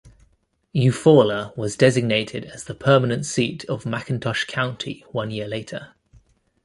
[0.73, 5.93] Eufaula was designated as the permanent seat of McIntosh County one year later.